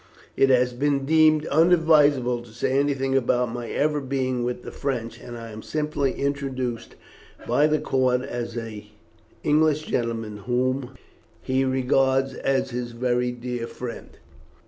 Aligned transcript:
It 0.35 0.49
has 0.49 0.73
been 0.73 1.05
deemed 1.05 1.45
unadvisable 1.51 2.41
to 2.41 2.49
say 2.53 2.71
anything 2.79 3.15
about 3.15 3.53
my 3.53 3.69
ever 3.69 4.01
being 4.01 4.43
with 4.43 4.63
the 4.63 4.71
French, 4.71 5.19
and 5.19 5.37
I 5.37 5.51
am 5.51 5.61
simply 5.61 6.13
introduced 6.13 6.95
by 7.47 7.67
the 7.67 7.77
count 7.77 8.23
as 8.23 8.57
an 8.57 8.85
English 9.43 9.83
gentleman 9.83 10.37
whom 10.37 10.95
he 11.43 11.63
regards 11.63 12.33
as 12.33 12.71
his 12.71 12.93
very 12.93 13.31
dear 13.31 13.67
friend. 13.67 14.17